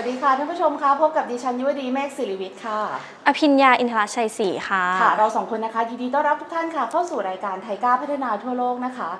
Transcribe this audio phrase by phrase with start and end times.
[0.00, 2.80] วัสดีค่ะท่านผู้ชมคะพบกับดิฉันยุวดีเมฆศิริวิทย์ค่ะ
[3.26, 9.10] อภิญญาอินทรชัยศรีค่ะค่ะ เราสองคนนะคะยินดีต้อนรับทุกท่านค่ะ เข้าสู่รายการไทยก้าพัฒนาทั่วโลกนะคะ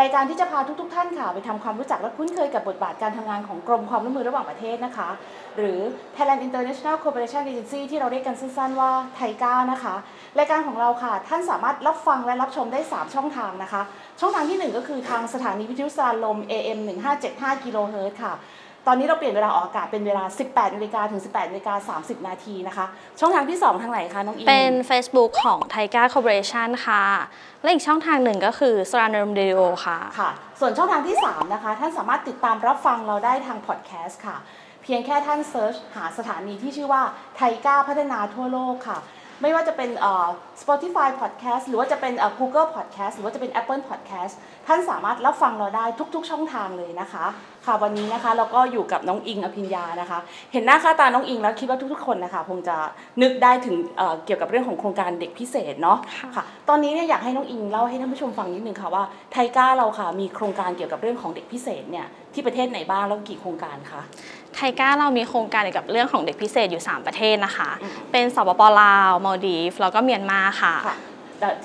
[0.00, 5.08] รายการที่จะพาทุกๆท่านค่ะไปทำความรู้จักและคุ้นเคยกับบทบาทการทำงานของกรมความร่วมมือระหว่างประเทศนะคะ
[5.56, 5.78] หรือ
[6.16, 9.94] Thailand International Cooperation Agency ที่เราเรียกกันสั้นๆว่าไทยก้านะคะ
[10.38, 13.82] รายการของเราค่ะ ท่านสามารถรับฟังและรับชมได้ 3 ช่องทางนะคะ
[14.20, 16.78] ช่องทางที่ 1 ก็คือทางสถานีวิทยุสารลม AM
[17.22, 18.34] 1575กิโลเฮิรตซ์ค่ะ
[18.86, 22.86] ตอนนี้เราเปลี่ยนเวลาออกอากาศเป็นเวลา 18นาฬิกาถึง 18นาฬิกา30 นาทีนะคะ
[23.20, 27.04] ช่องทางที่ 2 ทางไหนคะ น้องอิงเป็น Facebook ของ t i g a Corporation ค่ะ
[27.62, 34.36] และอีกช่องทางหนึ่งก็คือ s r a n u m Radio ค่ะค่ะ ส่วนช่องทางที่ 3 นะคะ ท่านสามารถติดตามรับฟังเราได้ทางพอดแคสต์ค่ะ
[34.82, 37.02] เพียงแค่ท่าน search หาสถานีที่ชื่อว่า
[37.36, 38.98] ไทก้าพัฒนาทั่วโลกค่ะ
[39.42, 40.26] ไม่ว่าจะเป็นเอ่อ
[40.62, 44.34] Spotify Podcast หรือว่าจะเป็นเอ่อ Google Podcast หรือว่าจะเป็น Apple Podcast
[44.66, 45.84] ท่านสามารถรับฟังเราได้
[46.14, 47.24] ทุก ๆ ช่องทางเลยนะคะ
[47.66, 50.18] ค่ะวันนี้นะคะเราก็อยู่กับน้องอิงอภิญญานะคะ
[50.52, 52.76] เห็นหน้าค่าตาน้องอิงแล้วคิดว่าทุกๆ คนนะคะคงจะ
[53.22, 64.00] นึกได้ถึงเอ่อเกี่ยวกับเรื่องของโครงการเด็กพิเศษเนาะค่ะค่ะ ตอนนี้เนี่ยอยากให้น้องอิงเล่าให้ท่านผู้ชมฟังนิดนึงค่ะว่าไทก้าเราค่ะมีโครงการเกี่ยวกับเรื่องของเด็กพิเศษเนี่ยที่ประเทศไหนบ้างแล้วกี่โครงการคะ
[64.54, 71.15] ไทยก้าเรามีโครงการเกี่ยวกับเรื่องของเด็กพิเศษอยู่ 3 ประเทศนะคะอืมเป็นสปปลาวมาลดีฟแล้วก็เมียนมาค่ะค่ะแต่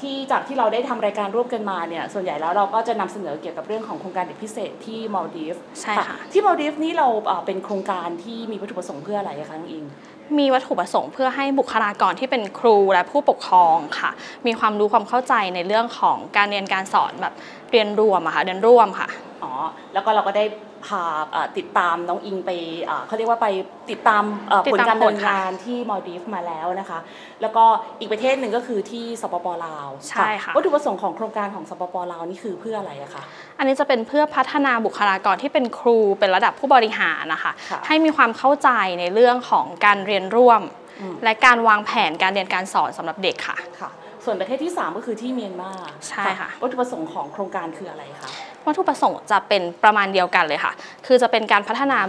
[0.02, 9.86] ที่จากที่เราได้ทำรายการร่วมกันมาเนี่ยส่วนใหญ่แล้วเราก็จะนำเสนอเกี่ยวกับเรื่องของโครงการเด็กพิเศษที่มาลดีฟใช่ค่ะที่มาลดีฟนี่เราเอ่อเป็นโครงการที่มีวัตถุประสงค์เพื่ออะไรอะคะน้องอิง
[10.40, 14.12] มีวัตถุประสงค์เพื่อให้บุคลากรที่เป็นครูและผู้ปกครองค่ะ
[14.48, 17.34] มีความรู้ความเข้าใจในเรื่องของการเรียนการสอนแบบ
[17.72, 19.08] เรียนรวมอะค่ะเรียนร่วมค่ะ
[19.44, 19.52] อ๋อ
[19.94, 20.44] แล้วก็เราก็ได้
[20.86, 22.52] พาเอ่อติดตามน้องอิงไป
[22.86, 23.48] เอ่อเขาเรียกว่าไป
[23.92, 27.00] ติดตามเอ่อติผดลตามการดำเนินผลค่ะงานที่มาลดีฟมาแล้วนะคะ
[27.42, 27.64] แล้วก็
[28.00, 33.24] อีกประเทศหนึ่งก็คือที่สปปลาวใช่ค่ะวัตถุประสงค์ของโครงการของสปปลาวนี่คือเพื่ออะไรอะคะ
[33.58, 38.70] อันนี้จะเป็นเพื่อพัฒนาบุคลากรที่เป็นครูเป็นระดับผู้บริหารนะคะค่ะให้มีความเข้าใจ
[39.00, 40.62] ในเรื่องของการเรียนร่วม
[41.02, 43.90] อืมและการวางแผนการเรียนการสอนสำหรับเด็กค่ะค่ะ
[44.26, 45.72] ส่วนประเทศที่ 3 ก็คือที่เมียนมา
[46.10, 48.30] ใช่ค่ะวัตถุประสงค์ของโครงการคืออะไรคะ
[48.66, 50.74] วัตถุประสงค์จะเป็นประมาณเดียวกันเลยค่ะ
[51.08, 52.00] คือจะเป็นการพัฒนา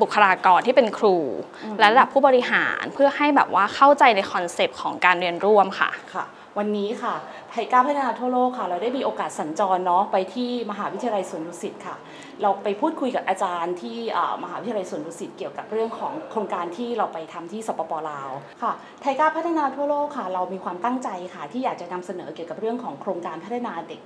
[0.00, 1.16] บุคลากรที่เป็นครู
[1.64, 6.24] อืมและระดับผู้บริหารเพื่อให้แบบว่าเข้าใจในคอนเซปต์ของการเรียนร่วมค่ะค่ะ
[6.58, 7.14] วันนี้ค่ะ
[7.54, 11.96] ไทยก้าพัฒนาทั่วโลกค่ะ เราได้มีโอกาสสัญจรเนาะไปที่มหาวิทยาลัยสวนดุสิตค่ะ
[12.42, 13.96] เราไปพูดคุยกับอาจารย์ที่
[14.42, 18.30] มหาวิทยาลัยสวนดุสิตเกี่ยวกับเรื่องของโครงการที่เราไปทำที่สปปลาว
[18.62, 24.02] ค่ะไทยก้าพัฒนาทั่วโลกค่ะ เรามีความตั้งใจค่ะ ที่อยากจะนำเสนอเกี่ยวกับเรื่องของโครงการพัฒนาเด็ก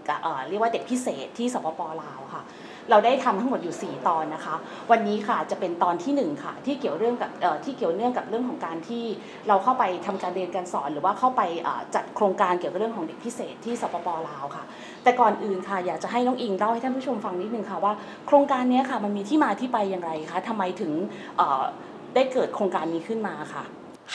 [0.48, 2.42] เรียกว่าเด็กพิเศษที่สปปลาวค่ะ
[2.91, 4.54] เราได้ทำทั้งหมดอยู่ 4 ตอนนะคะ
[4.91, 9.04] วันนี้ค่ะจะเป็นตอนทีหนึ่1 ค่ะ ที่เกี่ยวเรื่องกับเอ่อที่เกี่ยวเนื่องกับเรื่องของการที่
[9.48, 14.64] เราเข้าไปทำการเรียนการสอน หรือว่าเข้าไปเอ่อจัดโครงการเกี่ยวกับเรื่องของเด็กพิเศษที่สปปลาวค่ะ
[15.02, 17.92] แต่ก่อนอื่นค่ะอยากจะให้น้องอิงเล่าให้ท่านผู้ชมฟังนิดนึงค่ะว่า
[18.26, 20.92] โครงการเนี้ยค่ะมันมีที่มาที่ไปอย่างไรคะทำไมถึง
[21.36, 21.62] เอ่อ
[22.14, 23.64] ได้เกิดโครงการนี้ขึ้นมาค่ะ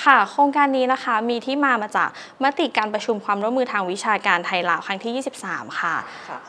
[0.03, 2.09] ค่ะ โครงการนี้นะคะมีที่มามาจาก
[2.43, 5.95] มติการประชุมความร่วมมือทางวิชาการไทยลาวครั้งที่ 23 ค่ะ
[6.29, 6.39] ค่ะ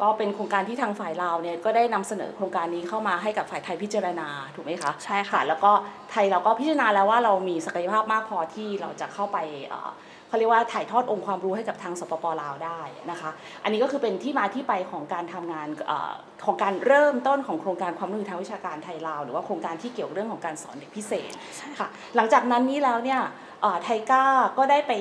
[0.00, 5.72] ก็เป็นโครงการที่ทางฝ่ายลาวเนี่ยก็ได้นำเสนอโครงการนี้เข้ามาให้กับฝ่ายไทยพิจารณาถูกไหมคะใช่ค่ะแล้วก็
[6.10, 9.90] ไทยเราก็พิจารณาแล้วว่าเรามีศักยภาพมากพอที่เราจะเข้าไปเอ่อ
[10.28, 12.80] เขาเรียกว่าถ่ายทอดองค์ความรู้ให้กับทางสปปลาวได้
[13.10, 13.30] นะคะ
[13.62, 16.12] อันนี้ก็คือเป็นที่มาที่ไปของการทำงานเออ
[16.44, 21.32] ของการเริ่มต้นของโครงการความร่วมมือทางวิชาการไทยลาว หรือว่าโครงการที่เกี่ยวเรื่องของการสอนเด็กพิเศษ
[21.78, 23.20] ค่ะหลังจากนั้นนี้แล้วเนี่ย
[23.62, 24.24] เอ่อไทก้า
[24.58, 24.92] ก็ได้ไป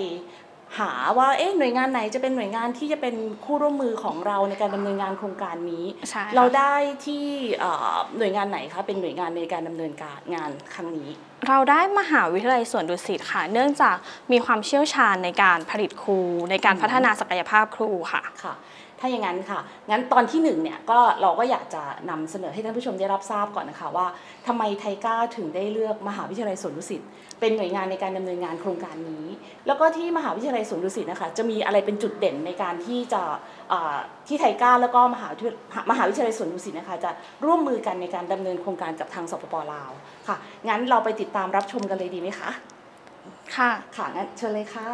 [0.77, 3.15] หาว่าเอ๊ะหน่วยงานไหนจะเป็นหน่วยงานที่จะเป็น
[3.45, 6.73] คู่ร่วมมือของเราในการดำเนินงานโครงการนี้ใช่ค่ะเราได้
[7.05, 7.25] ที่
[7.59, 11.09] เอ่อหน่วยงานไหนคะเป็นหน่วยงานในการดำเนินการงานครั้งนี้
[11.47, 13.95] เราได้มหาวิทยาลัยสวนดุสิตค่ะ เนื่องจาก
[14.31, 16.19] มีความเชี่ยวชาญในการผลิตครู
[16.51, 18.55] ในการอืมพัฒนาศักยภาพครูค่ะค่ะ
[19.05, 24.07] ถ้าอย่างนั้นค่ะ งั้นตอนที่หนึ่งเนี่ยก็เราก็อยากจะนำเสนอให้ท่านผู้ชมได้รับทราบก่อนนะคะว่า
[24.47, 27.01] ทำไมไทก้าถึงได้เลือกมหาวิทยาลัยสวนดุสิต
[27.39, 29.25] เป็นหน่วยงานในการดำเนินงานโครงการนี้
[29.67, 33.21] แล้วก็ที่มหาวิทยาลัยสวนดุสิตนะคะจะมีอะไรเป็นจุดเด่นในการที่จะ
[33.69, 33.95] เอ่อ
[34.27, 35.53] ที่ไทก้าแล้วก็มหาวิทยา
[35.91, 37.11] มหาวิทยาลัยสวนดุสิตนะคะจะ
[37.45, 39.91] ร่วมมือกันในการดำเนินโครงการกับทางสปปลาว
[40.27, 40.35] ค่ะ
[40.67, 42.49] งั้นเราไปติดตามรับชมกันเลยดีไหมคะ
[43.55, 44.89] ค่ะค่ะงั้นเชิญเลยค่ะ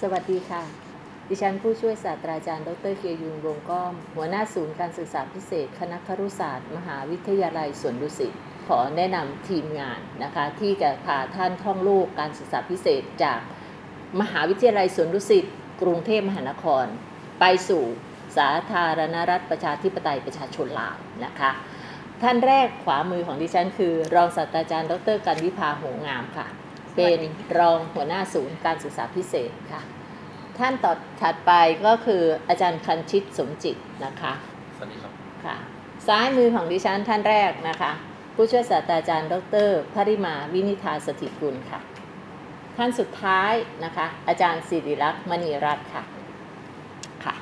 [0.00, 0.85] สวัสดีค่ะ
[1.30, 8.32] ดิฉันผู้ช่วยศาสตราจารย์ ดรเคียยุนวงก้อม หัวหน้าศูนย์การศึกษาพิเศษ คณะครุศาสตร์ มหาวิทยาลัยสวนดุสิต
[8.68, 13.40] ขอแนะนำทีมงานนะคะ ที่จะพาท่านท่องโลกการศึกษาพิเศษจาก
[14.20, 15.44] มหาวิทยาลัยสวนดุสิต
[15.82, 16.86] กรุงเทพมหานคร
[17.40, 17.84] ไปสู่
[18.36, 21.50] สาธารณรัฐประชาธิปไตยประชาชนลาวนะคะ
[22.22, 26.46] ท่านแรกขวามือของดิฉันคือ รองศาสตราจารย์ ดรกันวิภาหงงามค่ะ
[26.96, 27.18] เป็น
[27.58, 29.82] รองหัวหน้าศูนย์การศึกษาพิเศษค่ะ
[30.58, 31.52] ท่านต่อถัดไป
[31.86, 34.32] ก็คืออาจารย์คันชิตสมจิตนะคะ
[34.76, 35.12] สวัสดีครับ
[35.44, 35.56] ค่ะ
[36.06, 37.92] ซ้ายมือของดิฉันท่านแรกนะคะ
[38.34, 39.34] ผู้ช่วยศาสตราจารย์ ด
[39.66, 41.80] รพริมาวินิธาสถิตกุลค่ะ
[42.76, 43.52] ท่านสุดท้าย
[43.84, 46.02] นะคะ อาจารย์สิริรักษ์มณีรัตน์ค่ะ
[47.24, 47.34] ค่ะ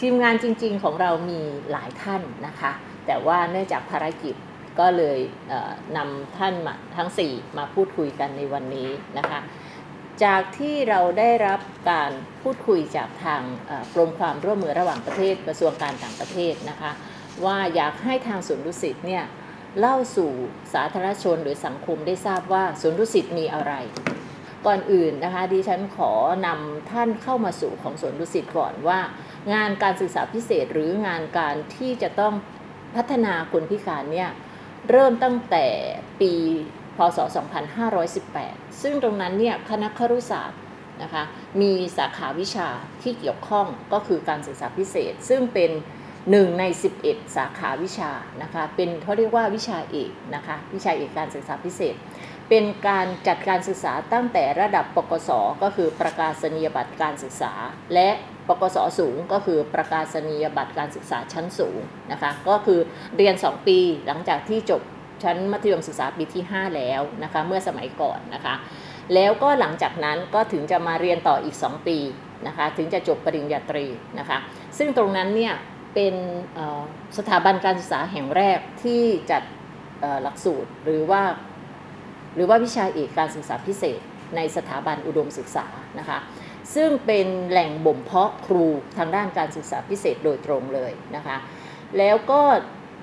[0.00, 1.40] ทีมงานจริงๆของเรามี
[1.70, 2.72] หลายท่านนะคะ
[3.06, 4.34] แต่ว่าเนื่องจากภารกิจ
[4.78, 8.88] ก็เลยเอ่อนำท่านมาทั้ง 4 มาพูดคุยกันในวันนี้
[9.18, 9.40] นะคะ
[10.22, 12.10] จากที่เราได้รับการ
[12.42, 13.42] พูดคุยจากทาง
[13.94, 16.90] กรมความร่วมมือระหว่างประเทศกระทรวงการต่างประเทศนะคะ
[17.44, 19.24] ว่าอยากให้ทางสวนดุสิตเนี่ย
[19.78, 20.30] เล่าสู่
[20.74, 23.72] สาธารณชนหรือสังคมได้ทราบว่าสวนดุสิตมีอะไร
[24.66, 26.12] ก่อนอื่นนะคะดิฉันขอ
[26.46, 29.00] นำท่านเข้ามาสู่ของสวนดุสิตก่อนว่า
[29.52, 32.34] งานการศึกษาพิเศษหรืองานการที่จะต้อง
[32.96, 34.30] พัฒนาคนพิการเนี่ย
[34.90, 35.66] เริ่มตั้งแต่
[36.20, 36.34] ปี
[36.96, 37.18] พศ
[38.00, 40.60] 2518 ซึ่งตรงนั้นเนี่ยคณะครุศาสตร์
[41.02, 41.24] นะคะ
[41.60, 42.68] มีสาขาวิชา
[43.02, 45.70] ที่เกี่ยวข้องก็คือการศึกษาพิเศษ ซึ่งเป็น
[46.30, 46.64] หนึ่งใน
[47.00, 48.10] 11 สาขาวิชา
[48.42, 51.94] นะคะเป็นเขาเรียกว่าวิชาเอกนะคะวิชาเอกการศึกษาพิเศษ
[52.48, 55.30] เป็นการจัดการศึกษาตั้งแต่ระดับปกศ
[55.62, 57.52] ก็คือประกาศนียบัตรการศึกษา
[57.94, 58.08] และ
[58.48, 61.78] ปกศสูงก็คือประกาศนียบัตรการศึกษาชั้นสูง
[62.12, 62.80] นะคะก็คือ
[63.16, 64.82] เรียน 2 ปีหลังจากที่จบ
[65.22, 68.54] ชั้นมัธยมศึกษาปีที่ 5 แล้วนะคะเมื่อสมัยก่อนนะคะ
[69.14, 71.98] แล้วก็หลังจากนั้นก็ถึงจะมาเรียนต่ออีก 2 ปี
[72.46, 73.86] นะคะถึงจะจบปริญญาตรี
[74.18, 74.38] นะคะ
[74.78, 75.54] ซึ่งตรงนั้นเนี่ย
[75.94, 76.14] เป็น
[77.18, 79.42] สถาบันการศึกษาแห่งแรกที่จัด
[80.22, 81.22] หลักสูตรหรือว่า
[82.34, 84.00] หรือว่าวิชาเอกการศึกษาพิเศษ
[84.36, 85.66] ในสถาบันอุดมศึกษา
[85.98, 86.18] นะคะ
[86.74, 88.66] ซึ่งเป็นแหล่งบ่มเพาะครู
[88.96, 91.36] ทางด้านการศึกษาพิเศษโดยตรงเลยนะคะ
[91.98, 92.42] แล้วก็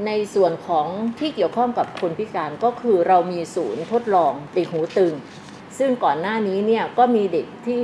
[0.08, 0.88] ในส่วนของ
[1.20, 5.14] ที่เกี่ยวข้องกับคนพิการก็คือเรามีศูนย์ทดลองเด็กหูตึง
[5.80, 7.82] ซึ่งก่อนหน้านี้เนี่ยก็มีเด็กที่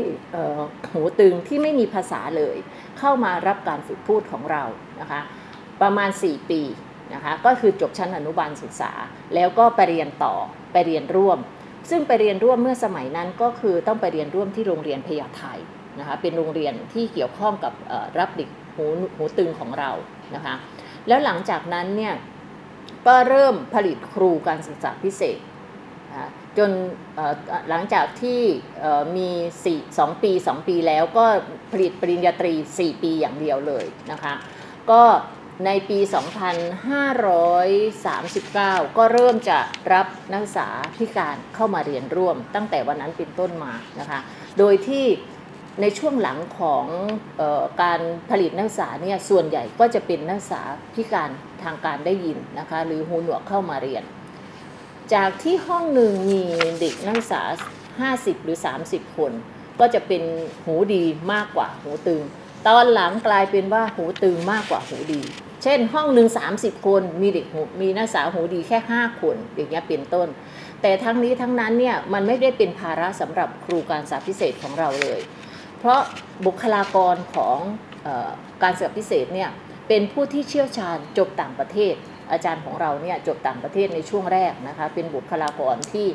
[0.91, 2.57] หูตึงที่ไม่มีภาษาเลย
[2.99, 4.63] เข้ามารับการฝึกพูดของเรา
[5.01, 5.21] นะคะ
[5.81, 6.61] ประมาณ 4 ปี
[7.13, 8.91] นะคะก็คือจบชั้นอนุบาลศึกษา
[9.35, 10.35] แล้วก็ไปเรียนต่อ
[10.71, 11.39] ไปเรียนร่วม
[11.89, 15.59] ซึ่งไปเรียนร่วมเมื่อสมัยนั้นก็คือต้องไปเรียนร่วมที่โรงเรียนพญาไทย
[15.99, 17.73] นะคะเป็นโรงเรียนที่เกี่ยวข้องกับ
[18.19, 19.91] รับเด็กหูหูตึงของเรา
[20.35, 20.55] นะคะ
[21.07, 22.15] แล้วหลังจากนั้นเนี่ย
[23.07, 25.39] ก็เริ่มผลิตครูการศึกษาพิเศษ
[26.57, 26.71] จน
[27.69, 28.41] หลังจากที่
[28.79, 29.29] เอ่อมี
[29.67, 31.25] 4 2ปี 2 ปีแล้วก็
[31.71, 34.33] ผลิตปริญญาตรี 4 ปีอย่างเดียวเลยนะคะ
[34.91, 35.03] ก็
[35.65, 35.99] ในปี
[38.07, 39.59] 2539 ก็เริ่มจะ
[39.93, 44.19] รับนักศึกษาพิการเข้ามาเรียนร่วมตั้งแต่วันนั้นเป็นต้นมานะคะ
[44.59, 45.05] โดยที่
[45.81, 46.85] ในช่วงหลังของ
[47.39, 50.61] ออการผลิตนักศึกษาเนี่ยส่วนใหญ่ก็จะเป็นนักศึกษา
[50.93, 51.29] พิการ
[51.63, 54.03] ทางการได้ยินนะคะหรือหูหนวกเข้ามาเรียน
[55.13, 56.43] จากที่ห้องหนึ่งมี
[56.79, 57.41] เด็กนักศึกษา
[57.95, 58.57] 50 หรือ
[58.87, 59.31] 30 คน
[59.79, 60.23] ก็จะเป็น
[60.65, 61.03] หูดี
[61.33, 62.21] มากกว่าหูตึง
[62.67, 65.21] ตอนหลังกลายเป็นว่าหูตึงมากกว่าหูดี
[65.63, 70.27] เช่นห้องหนึ่ง30 คนมีเด็กหูมีนักศึกษาหูดีแค่ 5 คนอย่างเงี้ยเป็นต้น
[70.81, 75.19] แต่ทั้งนี้ทั้งนั้นเนี่ยมันไม่ได้เป็นภาระสำหรับครูการศึกษาพิเศษของเราเลย
[75.87, 76.01] ราะ
[76.45, 77.57] บุคลากรของ
[78.07, 78.29] ออ
[78.63, 79.49] การศึกษาพิเศษเนี่ย
[79.87, 81.93] เป็นผู้ที่เชี่ยวชาญจบต่างประเทศ
[82.31, 86.07] อาจารย์ของเราเนี่ยจบต่างประเทศในช่วงแรกนะคะเป็นบุคลากรที่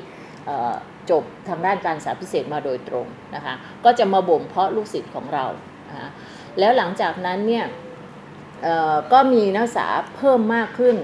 [1.10, 3.54] จบทางด้านการศึกษาพิเศษมาโดยตรงนะคะ
[3.84, 5.44] ก็จะมาบ่มเพาะลูกศิษย์ของเรา
[5.90, 6.10] นะะ
[6.58, 7.66] แล้วหลังจากนั้นเนี่ย
[9.12, 9.86] ก็มีนักศึกษา
[10.16, 10.96] เพิ่มมากขึ้น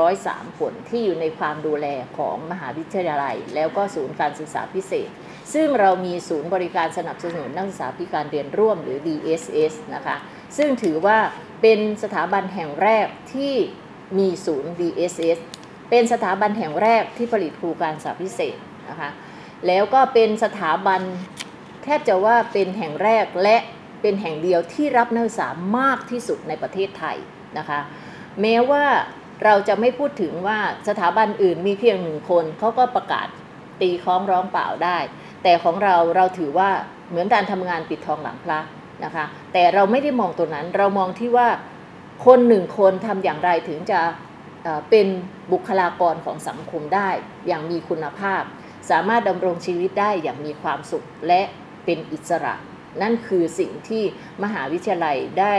[0.08, 1.86] 103คนที่อยู่ในความดูแล
[2.18, 5.08] ของมหาวิทยาลัย แล้วก็ศูนย์การศึกษาพิเศษ
[5.54, 10.16] ซึ่งเรามีศูนย์บริการสนับสนุนนักศึกษาพิการเรียนร่วมหรือ DSS นะคะ
[10.56, 11.18] ซึ่งถือว่า
[11.62, 13.54] เป็นสถาบันแห่งแรกที่
[14.18, 15.38] มีศูนย์ DSS
[15.90, 18.56] เป็นสถาบันแห่งแรกที่ผลิตครูการศึกษาพิเศษ
[18.88, 19.10] นะคะ
[19.66, 21.00] แล้วก็เป็นสถาบัน
[21.82, 23.56] แทบจะว่าเป็นแห่งแรกและ
[24.02, 27.16] เป็นแห่งเดียวที่รับนักศึกษามากที่สุดในประเทศไทย
[27.58, 27.80] นะคะ
[28.42, 28.84] แม้ว่า
[29.44, 33.26] เราจะไม่พูดถึงว่าสถาบันอื่นมีเพียงหนึ่งคนเขาก็ประกาศ
[33.80, 34.98] ตีคล้องร้องเปล่าได้
[35.42, 36.70] แต่ของเราเราถือว่า
[37.10, 38.60] เหมือนการทำงานปิดทองหลังพระ
[39.04, 41.48] นะคะ แต่เราไม่ได้มองตัวนั้นเรามองที่ว่า
[42.26, 44.00] คนหนึ่งคนทำอย่างไรถึงจะ
[44.62, 45.06] เอ่อเป็น
[45.52, 47.08] บุคลากรของสังคมได้
[47.46, 48.42] อย่างมีคุณภาพ
[48.90, 51.42] สามารถดำรงชีวิตได้อย่างมีความสุขและ
[51.84, 52.54] เป็นอิสระ
[53.02, 54.02] นั่นคือสิ่งที่
[54.44, 55.54] มหาวิทยาลัยได้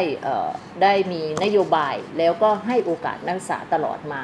[0.84, 4.22] ได้มีนโยบายแล้วก็ให้โอกาสนักศึกษาตลอดมา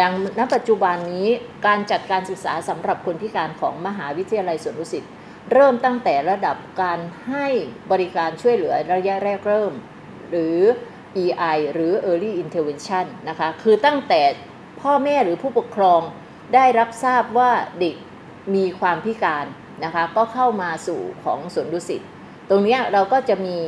[0.00, 1.28] ดังณปัจจุบันนี้
[1.66, 5.04] การจัดการศึกษาสำหรับคนพิการของมหาวิทยาลัยสวนดุสิต
[5.52, 6.98] เริ่มตั้งแต่ระดับการ
[7.28, 7.46] ให้
[7.90, 9.72] บริการช่วยเหลือระยะแรกเริ่ม
[10.30, 10.58] หรือ
[11.22, 14.20] EI หรือ Early Intervention นะคะคือตั้งแต่
[14.80, 16.00] พ่อแม่หรือผู้ปกครอง
[16.54, 17.96] ได้รับทราบว่าเด็ก
[18.54, 19.46] มีความพิการ
[19.84, 22.02] นะคะก็เข้ามาสู่ของสวนดุสิต
[22.48, 23.58] ตรงนี้เราก็จะมี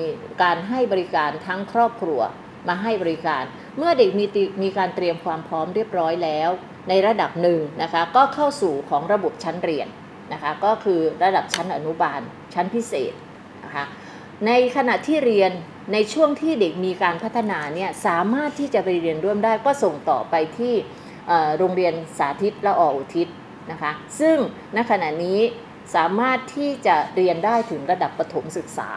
[0.43, 2.21] การให้บริการทั้งครอบครัว
[2.69, 3.43] มาให้บริการ
[3.79, 4.25] เมื่อเด็กมี
[4.63, 6.51] มีการเตรียมความพร้อมเรียบร้อยแล้ว
[6.89, 9.89] ในระดับหนึ่งนะคะก็เข้าสู่ของระบบชั้นเรียน
[10.33, 12.21] นะคะก็คือระดับชั้นอนุบาล
[12.55, 13.13] ชั้นพิเศษ
[13.65, 13.85] นะคะ
[14.47, 15.53] ในขณะที่เรียน
[15.93, 20.75] ในช่วงที่เด็กมีการพัฒนาเนี่ยสามารถที่จะไปเรียนร่วมได้ก็ส่งต่อไปที่
[21.59, 23.29] โรงเรียนสาธิตละอออุทิศ
[23.71, 24.37] นะคะซึ่ง
[24.77, 25.41] ณขณะนี้
[25.95, 28.91] สามารถที่จะเรียนได้ถึงระดับประถมศึกษา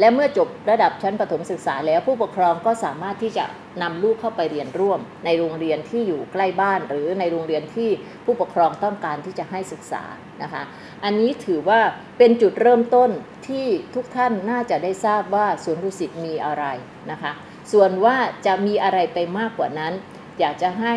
[0.00, 3.44] และเมื่อจบระดับชั้นประถมศึกษาแล้วผู้ปกครองก็สามารถที่จะ
[3.82, 7.90] นำลูกเข้าไปเรียนร่วม ในโรงเรียนที่อยู่ใกล้บ้าน หรือในโรงเรียนที่
[8.24, 10.04] ผู้ปกครองต้องการที่จะให้ศึกษา
[10.42, 10.62] นะคะ
[11.04, 11.80] อันนี้ถือว่า
[12.18, 13.10] เป็นจุดเริ่มต้น
[13.48, 16.64] ที่ทุกท่านน่าจะได้ทราบว่าสวนดุสิตมีอะไร
[17.10, 17.32] นะคะ
[17.72, 18.16] ส่วนว่า
[18.46, 19.92] จะมีอะไรไปมากกว่านั้น
[20.40, 20.94] อยากจะให้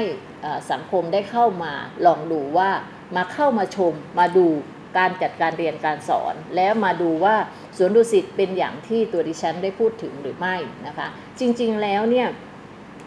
[0.72, 1.74] สังคมได้เข้ามา
[2.06, 2.70] ลองดูว่า
[3.16, 4.48] มาเข้ามาชมมาดู
[4.98, 7.36] การจัดการเรียนการสอน แล้วมาดูว่า
[7.78, 10.56] สวนดุสิตเป็นอย่างที่ตัวดิฉันได้พูดถึงหรือไม่
[10.88, 11.08] นะคะ
[11.40, 12.28] จริงๆแล้วเนี่ย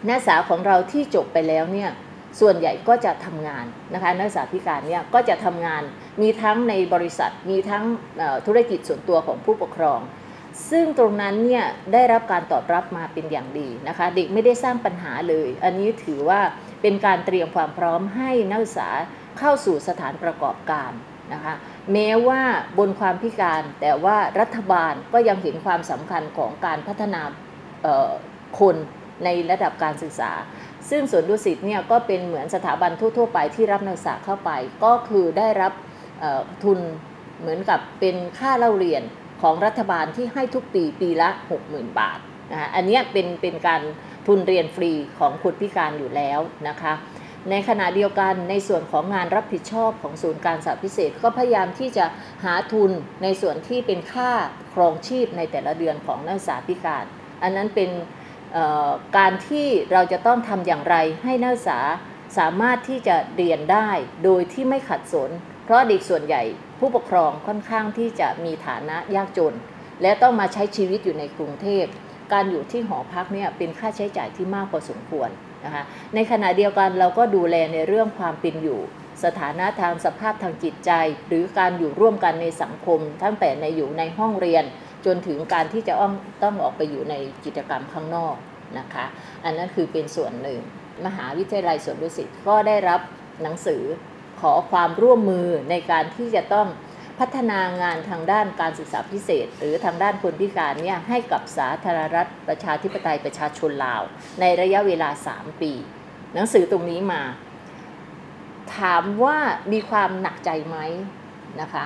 [0.09, 1.89] นักศึกษาของเราที่จบไปแล้วเนี่ย
[2.39, 5.83] ส่วนใหญ่ก็จะทำงานนะคะนักศึกษาพิการเนี่ยก็จะทำงาน
[6.21, 7.83] มีทั้งในบริษัทมีทั้ง
[8.45, 9.99] ธุรกิจส่วนตัวของผู้ปกครอง
[10.71, 16.41] ซึ่งตรงนั้นเนี่ยได้รับการตอบรับมาเป็นอย่างดีนะคะเด็กไม่ได้สร้างปัญหาเลย อันนี้ถือว่า
[16.81, 18.89] เป็นการเตรียมความพร้อมให้นักศึกษา
[19.39, 20.91] เข้าสู่สถานประกอบการ
[21.33, 21.53] นะคะ
[21.93, 22.41] แม้ว่า
[22.79, 27.21] บนความพิการแต่ว่ารัฐบาลก็ยังเห็นความสำคัญของการพัฒนา
[28.59, 28.75] คน
[29.23, 30.31] ในระดับการศึกษา
[30.89, 34.51] ซึ่งสวนดุสิตเนี่ยก็เป็นเหมือนสถาบันทั่ว ๆ ไปที่รับนักศึกษาเข้าไป
[34.83, 35.73] ก็คือได้รับ
[36.63, 36.79] ทุน
[37.39, 39.03] เหมือนกับเป็นค่าเล่าเรียน
[39.41, 41.29] ของรัฐบาลที่ให้ทุกปีปีละ
[41.63, 42.19] 60,000 บาท
[42.51, 43.81] นะะอันนี้เป็นเป็นการ
[44.27, 46.93] ทุนเรียนฟรีของคนพิการอยู่แล้วนะคะ
[47.49, 52.05] ในขณะเดียวกันในส่วนของงานรับผิดชอบของศูนย์การศึกษาพิเศษ ก็พยายามที่จะ
[52.43, 52.91] หาทุน
[53.23, 54.31] ในส่วนที่เป็นค่า
[54.73, 57.05] ครองชีพในแต่ละเดือนของนักศึกษาพิการ
[57.43, 57.89] อันนั้นเป็น
[59.17, 61.79] การที่เราจะต้องทำอย่างไรให้นักศึกษา
[62.37, 63.89] สามารถที่จะเรียนได้
[64.23, 65.29] โดยที่ไม่ขัดสน
[65.63, 66.43] เพราะเด็กส่วนใหญ่
[66.79, 69.55] ผู้ปกครองค่อนข้างที่จะมีฐานะยากจน
[70.01, 71.85] และต้องมาใช้ชีวิตอยู่ในกรุงเทพ
[72.33, 75.29] การอยู่ที่หอพักเนี่ยเป็นค่าใช้จ่ายที่มากพอสมควร
[75.65, 75.83] นะคะ
[76.15, 78.79] ในขณะเดียวกันเราก็ดูแลในเรื่องความเป็นอยู่
[79.23, 80.91] สถานะทางสภาพทางจิตใจ
[81.27, 84.63] หรือการอยู่ร่วมกันในสังคมตั้งแต่ในอยู่ในห้องเรียน
[85.05, 85.93] จนถึงการที่จะ
[86.43, 87.15] ต้องออกไปอยู่ใน
[87.45, 88.35] กิจกรรมข้างนอก
[88.79, 89.05] นะคะ
[89.45, 90.59] อันนั้นคือเป็นส่วนหนึ่ง
[91.05, 93.01] มหาวิทยาลัยสวนดุสิตก็ได้รับ
[93.43, 93.83] หนังสือ
[94.41, 96.67] ขอความร่วมมือในการที่จะต้อง
[97.21, 104.01] พัฒนางานทางด้านการศึกษาพิเศษ หรือทางด้านคนพิการเนี่ยให้กับสาธารณรัฐประชาธิปไตยประชาชนลาว
[104.39, 105.71] ในระยะเวลา 3 ปี
[106.33, 107.21] หนังสือตรงนี้มา
[108.77, 109.37] ถามว่า
[109.71, 110.77] มีความหนักใจไหม
[111.61, 111.85] นะคะ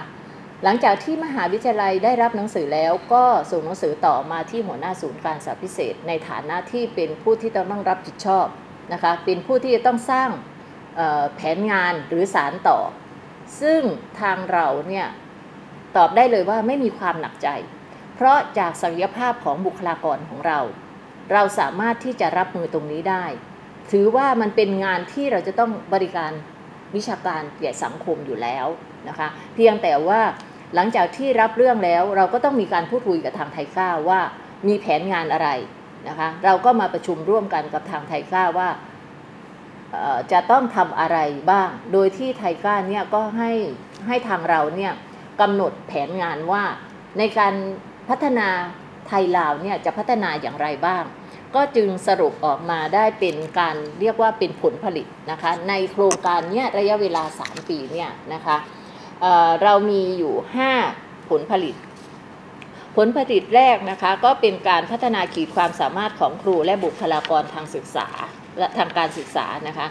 [0.63, 8.47] หลังจากที่มหาวิทยาลัยได้รับหนังสือแล้วก็ส่งหนังสือต่อมาที่หัวหน้าศูนย์การศึกษาพิเศษ ในฐานะที่เป็นผู้ที่ต้องรับผิดชอบ
[8.93, 10.29] นะคะเป็นผู้ที่จะต้องสร้าง
[11.35, 12.79] แผนงานหรือสารต่อ
[13.61, 13.81] ซึ่ง
[14.21, 15.07] ทางเราเนี่ย
[15.97, 17.49] ตอบได้เลยว่าไม่มีความหนักใจ
[18.15, 20.59] เพราะจากศักยภาพของบุคลากรของเรา
[21.33, 23.25] เราสามารถที่จะรับมือตรงนี้ได้
[23.91, 26.31] ถือว่ามันเป็นงานที่เราจะต้องบริการ
[26.95, 28.67] วิชาการแก่สังคมอยู่แล้ว
[29.07, 30.21] นะคะ เพียงแต่ว่า
[30.75, 34.19] หลังจากที่รับเรื่องแล้วเราก็ต้องมีการพูดคุยกับทางไทยก้าว่า
[34.67, 35.49] มีแผนงานอะไร
[36.07, 38.69] นะคะ เราก็มาประชุมร่วมกันกับทางไทยก้าว่า
[40.31, 41.17] จะต้องทำอะไร
[41.51, 43.51] บ้าง โดยที่ไทยก้าเนี่ยก็ให้
[44.07, 44.93] ให้ทางเราเนี่ย
[45.41, 46.63] กำหนดแผนงานว่า
[47.17, 47.53] ในการ
[48.09, 48.49] พัฒนา
[49.07, 51.03] ไทยลาวเนี่ยจะพัฒนาอย่างไรบ้าง
[51.55, 58.57] ก็จึงสรุปออกมาได้เป็นการเรียกว่าเป็นผลผลิตนะคะในโครงการเนี้ยระยะเวลา 3 ปีเนี่ยนะคะ
[59.21, 60.33] เเรามีอยู่
[60.81, 61.75] 5 ผลผลิต
[62.95, 68.07] ผลผลิตแรกนะคะก็เป็นการพัฒนาขีดความสามารถของครูและบุคลากรทางศึกษา
[68.57, 69.87] และทางการศึกษานะคะ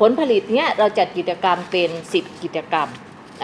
[0.00, 2.88] ผลผลิตเนี่ยเราจัดกิจกรรมเป็น 10 กิจกรรม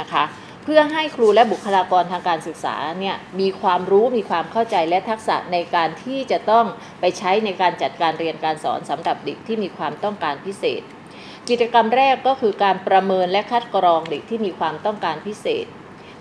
[0.01, 0.25] นะคะ
[0.73, 6.67] พื่อให้ครูและบุคลากรทางการศึกษาเนี่ยมีความรู้มีความเข้าใจและทักษะในการที่จะต้อง
[7.01, 10.83] ไปใช้ในการจัดการเรียนการสอนสำหรับเด็กที่มีความต้องการพิเศษ
[11.49, 15.67] กิจกรรมแรกก็คือการประเมินและคัดกรองเด็กที่มีความต้องการพิเศษ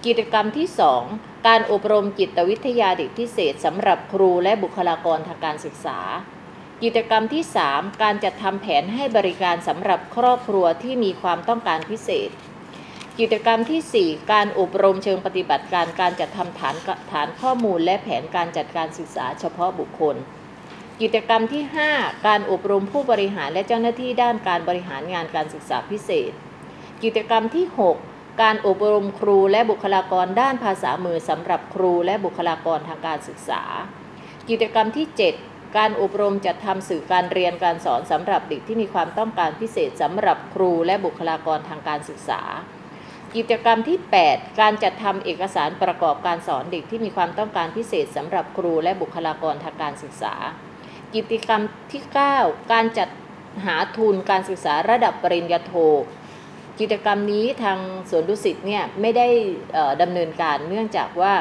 [0.06, 0.68] กิจกรรมที่
[1.08, 6.00] 2 การอบรมจิตวิทยาเด็กพิเศษสำหรับครูและบุคลากรทางการศึกษา
[6.84, 12.30] กิจกรรมที่ 3 การจัดทำแผนให้บริการสำหรับครอบครัวที่มีความต้องการพิเศษ
[13.20, 16.76] กิจกรรมทีสี่ 4 การอบรมเชิงปฏิบัติการการจัดทำฐาน
[17.12, 20.16] ฐานข้อมูลและแผนการจัดการศึกษาเฉพาะบุคคล
[21.02, 21.64] กิจกรรมที่
[21.96, 26.32] 5 การอบรมผู้บริหารและเจ้าหน้าที่ด้านการบริหารงานการศึกษาพิเศษ
[27.04, 27.66] กิจกรรมที่
[28.04, 33.62] 6 การอบรมครูและบุคลากรด้านภาษามือสำหรับครูและบุคลากรทางการศึกษา
[34.50, 35.08] กิจกรรมที่
[35.42, 42.42] 7การอบรมจัดทำสื่อการเรียนการสอนสำหรับเด็กที่มีความต้องการพิเศษสำหรับครูและบุคลากรทางการศึกษา
[43.36, 50.34] กิจกรรมที่ 8 การจัดทำเอกสารประกอบการสอนเด็กที่มีความต้องการพิเศษสำหรับครูและบุคลากรทางการศึกษา
[51.16, 52.04] กิจกรรมที่
[52.36, 53.10] 9 การจัด
[53.66, 55.74] หาทุนการศึกษาระดับปริญญาโท
[56.80, 57.80] กิจกรรมนี้ทาง
[58.10, 59.28] สวนดุสิตเนี่ยไม่ได้
[60.02, 61.34] ดำเนินการเนื่องจากว่า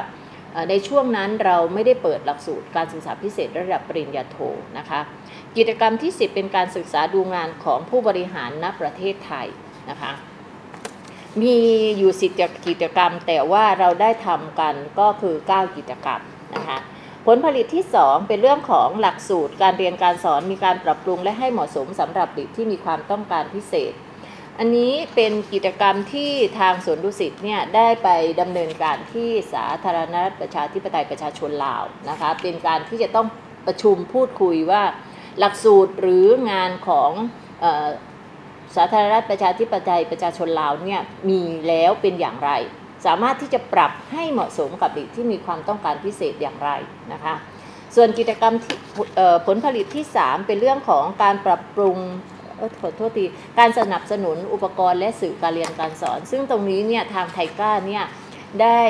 [0.70, 4.38] ในช่วงนั้นเราไม่ได้เปิดหลักสูตรการศึกษาพิเศษระดับปริญญาโท
[4.78, 5.00] นะคะ
[5.56, 9.46] กิจกรรมที่ 10 เป็นการศึกษาดูงานของผู้บริหารณประเทศไทย
[9.90, 10.12] นะคะ
[11.42, 11.56] มี
[11.98, 12.28] อยู่สิ
[12.66, 16.20] กิจกรรม แต่ว่าเราได้ทำกันก็คือ 9 กิจกรรม
[16.54, 16.78] นะคะ
[17.26, 23.92] ผลผลิตที่ 2 เป็นเรื่องของหลักสูตร การเรียนการสอนมีการปรับปรุงและให้เหมาะสมสำหรับเด็กที่มีความต้องการพิเศษ
[24.58, 28.08] อันนี้เป็นกิจกรรมที่ทางสวนดุสิตเนี่ยได้ไป
[28.40, 33.26] ดำเนินการที่สาธารณรัฐประชาธิปไตยประชาชนลาวนะคะเป็นการที่จะต้อง
[33.66, 34.82] ประชุมพูดคุยว่า
[35.38, 37.10] หลักสูตรหรืองานของ
[38.76, 42.50] สาธารณรัฐประชาธิปไตยประชาชนลาวเนี่ยมีแล้วเป็นอย่างไร
[43.06, 46.70] สามารถที่จะปรับให้เหมาะสมกับเด็กที่มีความต้องการพิเศษอย่างไร
[47.12, 47.34] นะคะ
[47.96, 48.76] ส่วนกิจกรรมที่
[49.46, 51.98] ผลผลิตที่ 3 เป็นเรื่องของการปรับปรุง
[52.56, 53.24] เออขอโทษที
[53.58, 58.04] การสนับสนุนอุปกรณ์และสื่อการเรียนการสอน ซึ่งตรงนี้เนี่ยทางไทก้าเนี่ย
[58.62, 58.80] ได้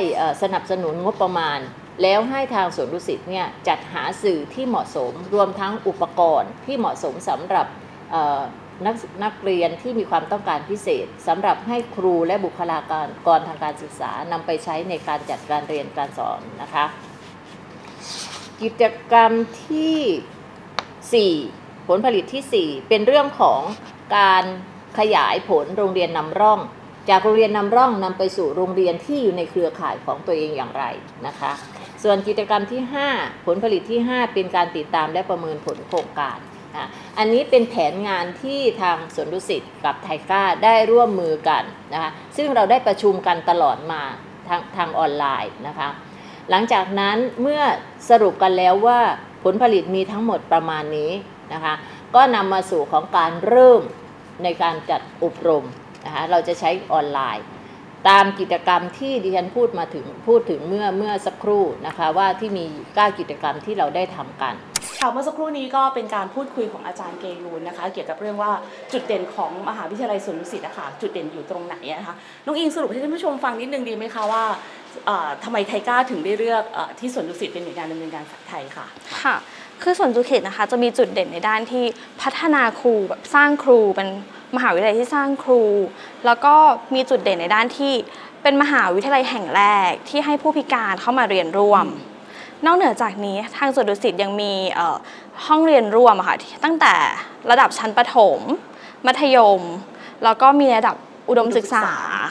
[0.42, 1.58] สนับสนุนงบประมาณ
[2.02, 7.66] แล้วให้ทางสวนดุสิตเนี่ยจัดหาสื่อที่เหมาะสมรวมทั้งอุปกรณ์ที่เหมาะสมสำหรับ
[8.84, 16.84] นักนักเรียนที่มีความต้องการพิเศษสำหรับให้ครูและบุคลากรกรทางการศึกษานำไปใช้ในการจัดการเรียนการสอนนะคะ
[18.62, 19.32] กิจกรรม
[19.68, 23.60] ที่ 4 ผลผลิตที่ 4 เป็นเรื่องของ
[24.16, 24.44] การ
[24.98, 26.60] ขยายผลโรงเรียนนำร่อง
[27.10, 30.84] จากโรงเรียนนำร่องนำไปสู่โรงเรียนที่อยู่ในเครือข่ายของตัวเองอย่างไร
[31.26, 31.52] นะคะ
[32.02, 32.80] ส่วนกิจกรรมที่
[33.14, 36.38] 5 ผลผลิตที่ 5 เป็นการติดตามและประเมินผลโครงการ
[36.76, 41.62] นะอันนี้เป็นแผนงานที่ทางสวนดุสิตกับไทก้าได้ร่วมมือกัน
[41.92, 44.02] นะคะซึ่งเราได้ประชุมกันตลอดมา
[44.48, 45.88] ทางทางออนไลน์นะคะ
[46.50, 47.62] หลังจากนั้นเมื่อ
[48.10, 49.00] สรุปกันแล้วว่า
[49.44, 51.12] ผลผลิตมีทั้งหมดประมาณนี้
[51.52, 51.74] นะคะ
[52.14, 53.82] ก็นำมาสู่ของการเริ่ม
[54.44, 55.64] ในการจัดอบรม
[56.04, 57.44] นะคะเราจะใช้ออนไลน์
[58.08, 64.54] ตามกิจกรรมที่ดิฉันพูดมาถึงพูดถึงเมื่อเมื่อสักครู่นะคะว่าที่มี 9 กิจกรรมที่เราได้ทำกัน
[65.00, 68.52] ค่ะเมื่อสักครู่นี้ก็เป็นการพูดคุยของอาจารย์เกยูนนะคะ เกี่ยวกับเรื่องว่า
[68.92, 72.16] จุดเด่นของมหาวิทยาลัยสวนดุสิตนะคะจุดเด่นอยู่ตรงไหนนะคะ
[72.46, 74.44] น้องอิงสรุปให้ท่านผู้ชมฟังนิดนึงดีไหมคะว่า
[75.06, 78.86] เอ่อทำไมไทก้าถึงได้เลือกเอ่อที่สวนดุสิตเป็นหน่วยงานดำเนินการไทยค่ะ
[79.22, 79.36] ค่ะ
[79.82, 81.84] คือส่วนจุเขตนะคะจะมีจุดเด่นในด้านที่
[82.22, 84.08] พัฒนาครูแบบสร้างครูเป็น
[84.56, 85.62] มหาวิทยาลัยที่สร้างครู
[86.26, 86.54] แล้วก็
[86.94, 87.92] มีจุดเด่นในด้านที่
[88.42, 91.86] เป็นมหาวิทยาลัยแห่งแรกที่ให้ผู้พิการเข้ามาเรียนร่วม
[92.64, 94.96] นอกเหนือจากนี้ทางสวนดุสิตยังมีเอ่อ
[95.46, 96.94] ห้องเรียนร่วมอะค่ะที่ตั้งแต่
[97.50, 98.40] ระดับชั้นประถม
[99.06, 99.60] มัธยม
[100.24, 100.96] แล้วก็มีระดับ
[101.28, 101.86] อุดมศึกษา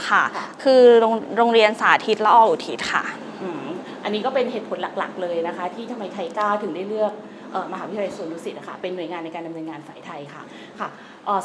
[0.10, 3.04] ค่ะค่ะคือโรงโรงเรียนสาธิตและออุทิศค่ะ
[3.42, 3.66] อืม
[4.04, 7.35] อันนี้ก็เป็นเหตุผลหลักๆ เลยนะคะ ที่ทำไมไทก้าถึงได้เลือกเอ่อ
[7.74, 10.42] มหาวิทยาลัยสวนดุสิตนะคะเป็นหน่วยงานในการดำเนินงานฝ่ายไทยค่ะ
[10.80, 10.90] ค่ะ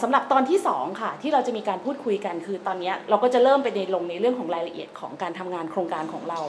[0.03, 6.41] สำหรับตอนที่2ค่ะที่เราจะมีการพูดคุยกันคือตอนนี้เราก็จะเริ่มไปในลงในเรื่องของรายละเอียดของการทำงานโครงการของเรา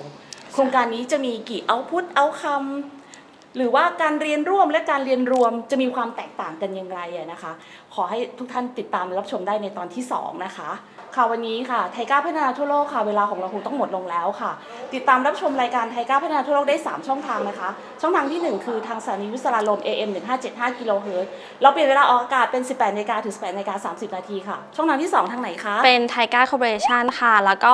[0.54, 7.00] โครงการนี้จะมีกี่เอาพุทเอาคำหรือว่าการเรียนร่วมและการเรียนรวมจะมีความแตกต่างกันอย่างไร
[7.32, 7.52] นะคะ
[7.94, 10.70] ขอให้ทุกท่านติดตามและรับชมได้ในตอนที่ 2 นะคะ
[11.16, 14.52] ค่ะวันนี้ค่ะไทก้าพัฒนาทั่วโลกค่ะเวลาของเราคงต้องหมดลงแล้วค่ะ
[14.94, 17.70] ติดตามรับชมรายการไทก้าพัฒนาทั่วโลกได้ 3 ช่องทางนะคะ
[18.02, 20.10] ช่องทางที่ 1 คือทางสถานีวิทยุสราญรมย์ AM
[20.46, 21.30] 1575กิโลเฮิรตซ์
[21.62, 27.74] เราเปลี่ยนเวลาออกอากาศเป็น 18นาฬิกาถึง 18นาฬิกา30 นาทีค่ะ ช่องทางที่ 2 ทางไหนคะเป็นไทก้า Coopera tion ค่ะ แล้วก็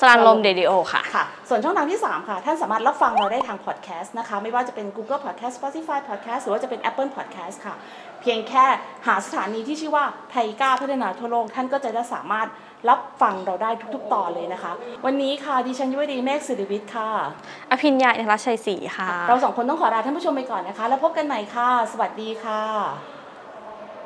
[0.00, 7.74] สราญรมเดดิโอค่ะค่ะ ส่วนช่องทางที่ 3 ค่ะ ท่านสามารถรับฟังเราได้ทางพอดแคสต์นะคะไม่ว่าจะเป็น Google Podcast Spotify Podcast หรือว่าจะเป็น Apple Podcast ค่ะ
[8.22, 8.64] เพียงแค่
[9.06, 12.48] หาสถานีที่ชื่อว่าไทยก้าวพัฒนาทั่วโลกท่านก็จะได้สามารถ
[12.88, 14.72] รับฟังเราได้ทุกๆตอนเลยนะคะ
[15.04, 17.10] วันนี้ค่ะดิฉันยุวดีเมฆสิริวิทย์ค่ะ
[17.70, 23.11] อภิญญาอินทรชัยศรีค่ะ เราสองคนต้องขอลาท่านผู้ชมไปก่อนนะคะ แล้วพบกันใหม่ค่ะ สวัสดีค่ะ